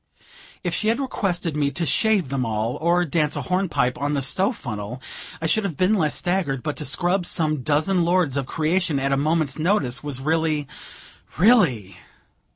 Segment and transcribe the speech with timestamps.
[0.63, 4.21] If she had requested me to shave them all, or dance a hornpipe on the
[4.23, 4.99] stove funnel,
[5.39, 9.11] I should have been less staggered; but to scrub some dozen lords of creation at
[9.11, 10.67] a moment's notice, was really
[11.37, 11.97] really